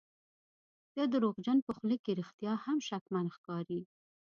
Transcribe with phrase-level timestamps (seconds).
[0.95, 3.81] د دروغجن په خوله کې رښتیا هم شکمن ښکاري.